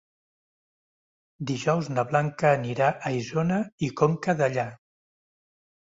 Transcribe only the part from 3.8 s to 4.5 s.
i Conca